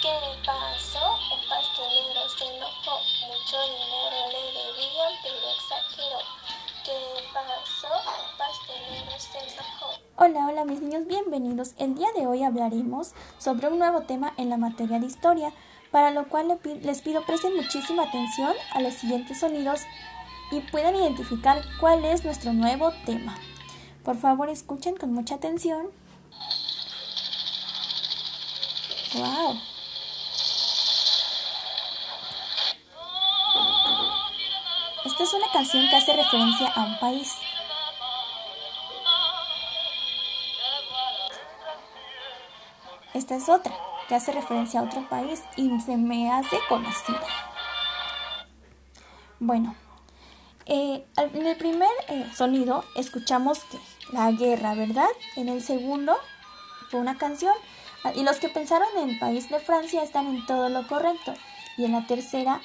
¿Qué 0.00 0.08
pasó? 0.46 1.18
El 1.34 1.48
pastelero 1.48 2.28
se 2.28 2.44
enojó. 2.44 3.00
Mucho 3.26 3.56
dinero 3.66 4.30
le 4.30 4.48
pero. 5.96 6.18
¿Qué 6.84 7.24
pasó? 7.34 7.88
El 8.06 8.36
pastelero 8.38 9.18
se 9.18 9.38
enojó. 9.38 9.86
Hola, 10.16 10.46
hola 10.46 10.64
mis 10.64 10.80
niños, 10.80 11.08
bienvenidos. 11.08 11.74
El 11.78 11.96
día 11.96 12.06
de 12.14 12.28
hoy 12.28 12.44
hablaremos 12.44 13.12
sobre 13.38 13.66
un 13.66 13.80
nuevo 13.80 14.02
tema 14.02 14.34
en 14.36 14.50
la 14.50 14.56
materia 14.56 15.00
de 15.00 15.06
historia, 15.06 15.52
para 15.90 16.12
lo 16.12 16.28
cual 16.28 16.60
les 16.82 17.02
pido 17.02 17.24
presten 17.26 17.56
muchísima 17.56 18.04
atención 18.04 18.54
a 18.74 18.80
los 18.80 18.94
siguientes 18.94 19.40
sonidos 19.40 19.80
y 20.52 20.60
puedan 20.60 20.94
identificar 20.94 21.60
cuál 21.80 22.04
es 22.04 22.24
nuestro 22.24 22.52
nuevo 22.52 22.92
tema. 23.04 23.36
Por 24.04 24.16
favor, 24.16 24.48
escuchen 24.48 24.96
con 24.96 25.12
mucha 25.12 25.34
atención. 25.34 25.88
¡Wow! 29.14 29.58
Es 35.28 35.34
una 35.34 35.52
canción 35.52 35.86
que 35.90 35.96
hace 35.96 36.14
referencia 36.14 36.68
a 36.68 36.84
un 36.84 36.98
país. 36.98 37.34
Esta 43.12 43.36
es 43.36 43.48
otra 43.50 43.74
que 44.08 44.14
hace 44.14 44.32
referencia 44.32 44.80
a 44.80 44.84
otro 44.84 45.06
país 45.10 45.42
y 45.56 45.68
se 45.80 45.98
me 45.98 46.32
hace 46.32 46.56
conocida. 46.66 47.26
Bueno, 49.38 49.74
eh, 50.64 51.04
en 51.16 51.46
el 51.46 51.56
primer 51.58 51.90
eh, 52.08 52.26
sonido 52.34 52.84
escuchamos 52.94 53.58
que 53.64 53.78
la 54.12 54.30
guerra, 54.32 54.72
¿verdad? 54.74 55.10
En 55.36 55.50
el 55.50 55.62
segundo 55.62 56.16
fue 56.90 57.00
una 57.00 57.18
canción. 57.18 57.54
Y 58.14 58.22
los 58.22 58.38
que 58.38 58.48
pensaron 58.48 58.88
en 58.96 59.10
el 59.10 59.18
país 59.18 59.50
de 59.50 59.58
Francia 59.58 60.02
están 60.02 60.26
en 60.28 60.46
todo 60.46 60.70
lo 60.70 60.86
correcto. 60.86 61.34
Y 61.76 61.84
en 61.84 61.92
la 61.92 62.06
tercera 62.06 62.62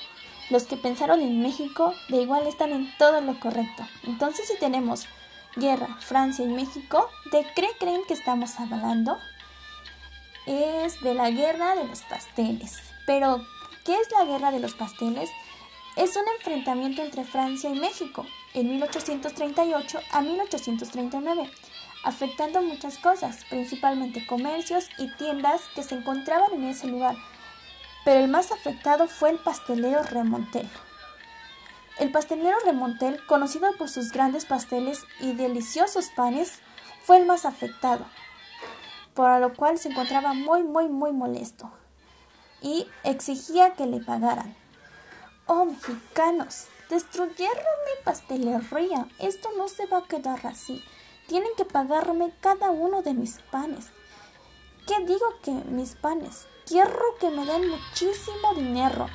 los 0.50 0.64
que 0.64 0.78
pensaron 0.78 1.22
en 1.22 1.42
México 1.42 1.94
de 2.10 2.22
igual 2.22 2.48
están 2.48 2.72
en 2.72 2.92
todo 2.98 3.22
lo 3.22 3.40
correcto. 3.40 3.88
Entonces 4.04 4.48
si 4.48 4.58
tenemos 4.58 5.08
guerra, 5.56 5.98
Francia 6.00 6.46
y 6.46 6.50
México, 6.50 7.10
¿de 7.32 7.46
qué 7.56 7.68
creen 7.80 8.02
que 8.08 8.14
estamos 8.14 8.60
hablando? 8.60 9.18
Es 10.46 11.00
de 11.02 11.14
la 11.14 11.30
guerra 11.32 11.76
de 11.76 11.86
los 11.86 12.02
pasteles. 12.02 12.80
Pero, 13.06 13.46
¿qué 13.86 13.96
es 13.96 14.12
la 14.12 14.26
guerra 14.26 14.52
de 14.52 14.60
los 14.60 14.74
pasteles? 14.74 15.30
Es 15.96 16.16
un 16.16 16.24
enfrentamiento 16.38 17.02
entre 17.04 17.24
Francia 17.24 17.70
y 17.70 17.80
México 17.80 18.26
en 18.54 18.70
1838 18.70 20.00
a 20.12 20.22
1839, 20.22 21.50
afectando 22.04 22.62
muchas 22.62 22.98
cosas, 22.98 23.46
principalmente 23.50 24.26
comercios 24.26 24.86
y 24.98 25.14
tiendas 25.18 25.62
que 25.76 25.84
se 25.84 25.96
encontraban 25.96 26.54
en 26.54 26.66
ese 26.66 26.88
lugar 26.88 27.16
pero 28.04 28.20
el 28.20 28.30
más 28.30 28.52
afectado 28.52 29.08
fue 29.08 29.32
el 29.32 29.40
pastelero 29.40 30.04
Remontel. 30.04 30.70
El 32.00 32.12
pastelero 32.12 32.58
Remontel, 32.66 33.24
conocido 33.28 33.72
por 33.78 33.90
sus 33.90 34.12
grandes 34.12 34.46
pasteles 34.46 35.04
y 35.20 35.34
deliciosos 35.34 36.10
panes, 36.16 36.60
fue 37.04 37.18
el 37.18 37.26
más 37.26 37.46
afectado, 37.46 38.06
por 39.14 39.40
lo 39.40 39.54
cual 39.54 39.78
se 39.78 39.90
encontraba 39.90 40.34
muy, 40.34 40.64
muy, 40.64 40.88
muy 40.88 41.12
molesto 41.12 41.72
y 42.64 42.88
exigía 43.04 43.74
que 43.74 43.86
le 43.86 44.00
pagaran. 44.00 44.56
Oh, 45.46 45.66
mexicanos, 45.66 46.68
destruyeron 46.90 47.58
mi 47.58 48.04
pastelería. 48.04 49.08
Esto 49.20 49.50
no 49.58 49.68
se 49.68 49.86
va 49.86 50.00
a 50.00 50.08
quedar 50.08 50.48
así. 50.48 50.82
Tienen 51.28 51.50
que 51.58 51.66
pagarme 51.66 52.34
cada 52.40 52.72
uno 52.72 53.02
de 53.02 53.14
mis 53.14 53.40
panes. 53.52 53.90
¿Qué 54.86 55.00
digo 55.06 55.40
que 55.42 55.52
mis 55.52 55.96
panes? 55.96 56.46
Quiero 56.66 57.16
que 57.18 57.30
me 57.30 57.46
den 57.46 57.70
muchísimo 57.70 58.54
dinero 58.54 59.08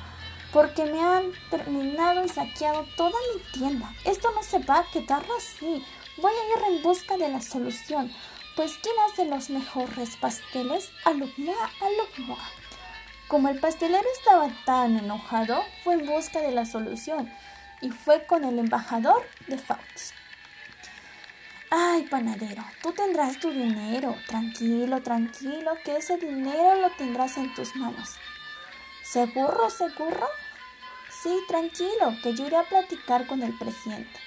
porque 0.51 0.85
me 0.85 0.99
han 0.99 1.31
terminado 1.51 2.25
y 2.25 2.29
saqueado 2.29 2.85
toda 2.97 3.13
mi 3.33 3.41
tienda. 3.51 3.93
Esto 4.03 4.31
no 4.31 4.41
se 4.41 4.57
va 4.59 4.79
a 4.79 4.91
quedar 4.91 5.23
así. 5.37 5.85
Voy 6.17 6.31
a 6.31 6.57
ir 6.57 6.75
en 6.75 6.81
busca 6.81 7.17
de 7.17 7.29
la 7.29 7.39
solución. 7.39 8.11
Pues 8.55 8.71
¿quién 8.81 8.95
hace 9.05 9.25
los 9.25 9.51
mejores 9.51 10.17
pasteles? 10.17 10.89
Alumna, 11.05 11.53
alumna. 11.81 12.37
Como 13.27 13.49
el 13.49 13.59
pastelero 13.59 14.07
estaba 14.17 14.49
tan 14.65 14.97
enojado, 14.97 15.63
fue 15.83 15.93
en 15.93 16.07
busca 16.07 16.41
de 16.41 16.51
la 16.51 16.65
solución 16.65 17.31
y 17.79 17.91
fue 17.91 18.25
con 18.25 18.43
el 18.43 18.57
embajador 18.57 19.23
de 19.47 19.59
Faust. 19.59 20.15
Panadero, 22.03 22.63
tú 22.81 22.91
tendrás 22.91 23.39
tu 23.39 23.49
dinero. 23.49 24.15
Tranquilo, 24.27 25.01
tranquilo, 25.01 25.71
que 25.83 25.97
ese 25.97 26.17
dinero 26.17 26.75
lo 26.75 26.89
tendrás 26.91 27.37
en 27.37 27.53
tus 27.53 27.75
manos. 27.75 28.15
¿Seguro, 29.03 29.69
seguro? 29.69 30.27
Sí, 31.23 31.37
tranquilo, 31.47 32.15
que 32.23 32.35
yo 32.35 32.47
iré 32.47 32.57
a 32.57 32.63
platicar 32.63 33.27
con 33.27 33.43
el 33.43 33.57
presidente. 33.57 34.19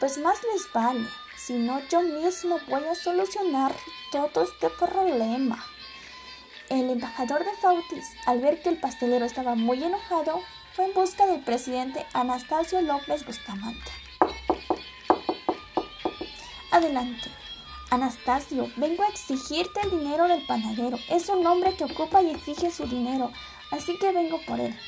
Pues 0.00 0.18
más 0.18 0.38
les 0.52 0.72
vale, 0.72 1.06
si 1.36 1.54
no 1.54 1.80
yo 1.88 2.00
mismo 2.02 2.58
voy 2.68 2.84
a 2.84 2.94
solucionar 2.94 3.74
todo 4.10 4.44
este 4.44 4.70
problema. 4.70 5.64
El 6.68 6.90
embajador 6.90 7.44
de 7.44 7.52
Fautis, 7.60 8.06
al 8.26 8.40
ver 8.40 8.62
que 8.62 8.68
el 8.68 8.78
pastelero 8.78 9.24
estaba 9.24 9.54
muy 9.54 9.82
enojado, 9.82 10.42
fue 10.74 10.86
en 10.86 10.94
busca 10.94 11.26
del 11.26 11.40
presidente 11.40 12.06
Anastasio 12.12 12.80
López 12.82 13.24
Bustamante. 13.26 13.90
Adelante. 16.78 17.28
Anastasio, 17.90 18.70
vengo 18.76 19.02
a 19.02 19.08
exigirte 19.08 19.80
el 19.82 19.90
dinero 19.90 20.28
del 20.28 20.46
panadero. 20.46 20.96
Es 21.10 21.28
un 21.28 21.44
hombre 21.44 21.74
que 21.74 21.82
ocupa 21.82 22.22
y 22.22 22.30
exige 22.30 22.70
su 22.70 22.86
dinero, 22.86 23.32
así 23.72 23.98
que 23.98 24.12
vengo 24.12 24.40
por 24.46 24.60
él. 24.60 24.78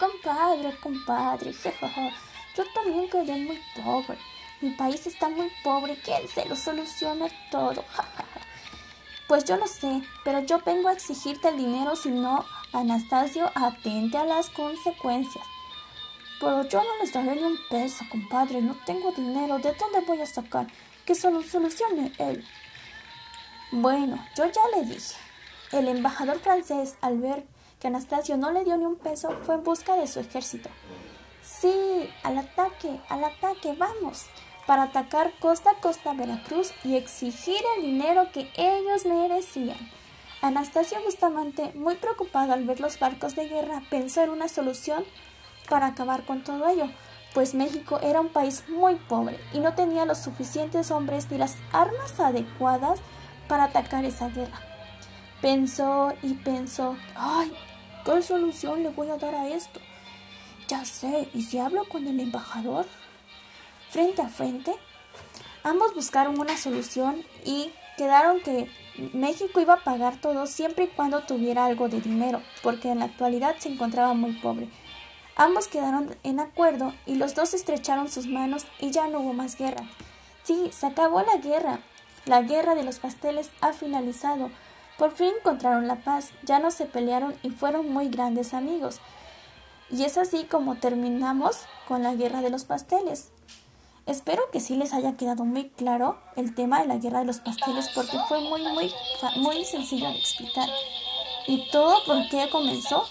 Compadre, 0.00 0.76
compadre, 0.82 1.52
yo 2.56 2.64
también 2.74 3.08
quedé 3.08 3.36
muy 3.36 3.60
pobre. 3.76 4.18
Mi 4.60 4.70
país 4.70 5.06
está 5.06 5.28
muy 5.28 5.48
pobre, 5.62 5.96
que 6.00 6.16
él 6.16 6.28
se 6.28 6.44
lo 6.46 6.56
soluciona 6.56 7.28
todo. 7.52 7.84
Pues 9.28 9.44
yo 9.44 9.58
lo 9.58 9.66
sé, 9.66 10.02
pero 10.24 10.40
yo 10.40 10.58
vengo 10.64 10.88
a 10.88 10.94
exigirte 10.94 11.50
el 11.50 11.58
dinero, 11.58 11.94
si 11.94 12.08
no, 12.08 12.46
Anastasio, 12.72 13.52
atente 13.54 14.16
a 14.16 14.24
las 14.24 14.48
consecuencias. 14.48 15.44
Pero 16.40 16.68
yo 16.68 16.82
no 16.82 16.98
les 17.00 17.12
daré 17.12 17.34
ni 17.34 17.42
un 17.42 17.58
peso, 17.68 18.04
compadre. 18.10 18.60
No 18.62 18.76
tengo 18.86 19.12
dinero. 19.12 19.58
¿De 19.58 19.72
dónde 19.72 20.00
voy 20.06 20.20
a 20.20 20.26
sacar? 20.26 20.66
Que 21.04 21.14
solo 21.14 21.42
solucione 21.42 22.12
él. 22.18 22.44
Bueno, 23.72 24.24
yo 24.36 24.46
ya 24.46 24.62
le 24.76 24.86
dije. 24.86 25.16
El 25.72 25.88
embajador 25.88 26.38
francés, 26.38 26.96
al 27.00 27.18
ver 27.18 27.44
que 27.80 27.88
Anastasio 27.88 28.36
no 28.36 28.50
le 28.50 28.64
dio 28.64 28.76
ni 28.76 28.86
un 28.86 28.96
peso, 28.96 29.38
fue 29.42 29.56
en 29.56 29.64
busca 29.64 29.94
de 29.96 30.06
su 30.06 30.20
ejército. 30.20 30.70
Sí, 31.42 32.08
al 32.22 32.38
ataque, 32.38 33.00
al 33.08 33.24
ataque, 33.24 33.74
vamos, 33.74 34.26
para 34.66 34.84
atacar 34.84 35.32
costa 35.38 35.72
a 35.72 35.80
costa 35.80 36.12
Veracruz 36.12 36.72
y 36.84 36.96
exigir 36.96 37.60
el 37.76 37.82
dinero 37.82 38.30
que 38.32 38.50
ellos 38.56 39.06
merecían. 39.06 39.78
Anastasio 40.40 41.02
Bustamante, 41.02 41.72
muy 41.74 41.96
preocupado 41.96 42.52
al 42.52 42.64
ver 42.64 42.80
los 42.80 42.98
barcos 42.98 43.34
de 43.34 43.48
guerra, 43.48 43.82
pensó 43.90 44.22
en 44.22 44.30
una 44.30 44.48
solución 44.48 45.04
para 45.68 45.86
acabar 45.86 46.24
con 46.24 46.42
todo 46.42 46.68
ello, 46.68 46.88
pues 47.34 47.54
México 47.54 48.00
era 48.02 48.20
un 48.20 48.28
país 48.28 48.64
muy 48.68 48.96
pobre 48.96 49.38
y 49.52 49.60
no 49.60 49.74
tenía 49.74 50.04
los 50.04 50.18
suficientes 50.18 50.90
hombres 50.90 51.30
ni 51.30 51.38
las 51.38 51.56
armas 51.72 52.18
adecuadas 52.18 53.00
para 53.48 53.64
atacar 53.64 54.04
esa 54.04 54.28
guerra. 54.28 54.60
Pensó 55.40 56.14
y 56.22 56.34
pensó, 56.34 56.96
ay, 57.14 57.52
¿qué 58.04 58.22
solución 58.22 58.82
le 58.82 58.88
voy 58.90 59.10
a 59.10 59.18
dar 59.18 59.34
a 59.34 59.48
esto? 59.48 59.80
Ya 60.66 60.84
sé, 60.84 61.28
¿y 61.32 61.42
si 61.42 61.58
hablo 61.58 61.84
con 61.88 62.06
el 62.06 62.20
embajador? 62.20 62.86
Frente 63.90 64.20
a 64.20 64.28
frente, 64.28 64.74
ambos 65.62 65.94
buscaron 65.94 66.38
una 66.38 66.56
solución 66.56 67.24
y 67.44 67.70
quedaron 67.96 68.40
que 68.40 68.70
México 69.12 69.60
iba 69.60 69.74
a 69.74 69.84
pagar 69.84 70.20
todo 70.20 70.46
siempre 70.46 70.84
y 70.84 70.88
cuando 70.88 71.20
tuviera 71.20 71.66
algo 71.66 71.88
de 71.88 72.00
dinero, 72.00 72.42
porque 72.62 72.90
en 72.90 72.98
la 72.98 73.06
actualidad 73.06 73.56
se 73.58 73.68
encontraba 73.68 74.12
muy 74.12 74.32
pobre. 74.32 74.68
Ambos 75.38 75.68
quedaron 75.68 76.16
en 76.24 76.40
acuerdo 76.40 76.92
y 77.06 77.14
los 77.14 77.36
dos 77.36 77.54
estrecharon 77.54 78.08
sus 78.08 78.26
manos 78.26 78.66
y 78.80 78.90
ya 78.90 79.06
no 79.06 79.20
hubo 79.20 79.32
más 79.32 79.56
guerra. 79.56 79.88
Sí, 80.42 80.70
se 80.72 80.86
acabó 80.86 81.22
la 81.22 81.36
guerra. 81.36 81.78
La 82.26 82.42
guerra 82.42 82.74
de 82.74 82.82
los 82.82 82.98
pasteles 82.98 83.48
ha 83.60 83.72
finalizado. 83.72 84.50
Por 84.98 85.12
fin 85.12 85.32
encontraron 85.38 85.86
la 85.86 85.94
paz, 85.94 86.32
ya 86.42 86.58
no 86.58 86.72
se 86.72 86.86
pelearon 86.86 87.36
y 87.44 87.50
fueron 87.50 87.88
muy 87.88 88.08
grandes 88.08 88.52
amigos. 88.52 88.98
Y 89.90 90.02
es 90.02 90.18
así 90.18 90.42
como 90.42 90.74
terminamos 90.74 91.56
con 91.86 92.02
la 92.02 92.14
guerra 92.14 92.40
de 92.40 92.50
los 92.50 92.64
pasteles. 92.64 93.30
Espero 94.06 94.50
que 94.50 94.58
sí 94.58 94.74
les 94.74 94.92
haya 94.92 95.16
quedado 95.16 95.44
muy 95.44 95.68
claro 95.68 96.18
el 96.34 96.52
tema 96.56 96.80
de 96.80 96.88
la 96.88 96.96
guerra 96.96 97.20
de 97.20 97.26
los 97.26 97.38
pasteles 97.38 97.88
porque 97.94 98.18
fue 98.26 98.40
muy 98.40 98.62
muy 98.72 98.92
muy 99.36 99.64
sencillo 99.64 100.08
de 100.08 100.18
explicar. 100.18 100.68
Y 101.46 101.70
todo 101.70 102.04
por 102.04 102.28
qué 102.28 102.48
comenzó 102.50 103.04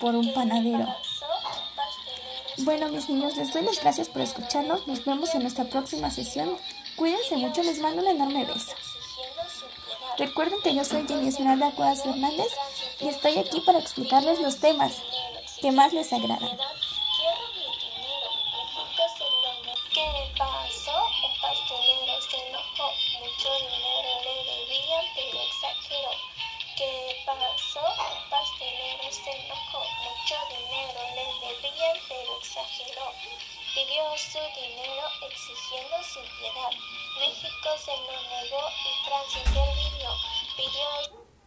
por 0.00 0.16
un 0.16 0.34
panadero. 0.34 0.88
Bueno, 2.58 2.88
mis 2.88 3.08
niños, 3.08 3.36
les 3.36 3.52
doy 3.52 3.62
las 3.62 3.80
gracias 3.80 4.08
por 4.08 4.22
escucharnos. 4.22 4.86
Nos 4.86 5.04
vemos 5.04 5.34
en 5.34 5.42
nuestra 5.42 5.64
próxima 5.64 6.10
sesión. 6.10 6.56
Cuídense 6.96 7.36
mucho, 7.36 7.62
les 7.62 7.80
mando 7.80 8.02
un 8.02 8.08
enorme 8.08 8.44
beso. 8.44 8.72
Recuerden 10.18 10.60
que 10.62 10.74
yo 10.74 10.84
soy 10.84 11.06
Jenny 11.08 11.28
Esmeralda 11.28 11.70
Cuevas 11.70 12.02
Fernández 12.02 12.48
y 13.00 13.08
estoy 13.08 13.38
aquí 13.38 13.60
para 13.60 13.78
explicarles 13.78 14.40
los 14.40 14.58
temas 14.58 14.92
que 15.60 15.72
más 15.72 15.92
les 15.94 16.12
agradan. 16.12 16.58
Su 34.14 34.38
dinero 34.38 35.08
exigiendo 35.22 35.96
sin 36.02 36.22
piedad. 36.36 36.70
México 37.18 37.68
se 37.82 37.96
lo 37.96 38.12
negó 38.28 38.68
y 38.84 39.06
Francia 39.06 39.40
intervino. 39.40 40.14
Pidió 40.54 41.21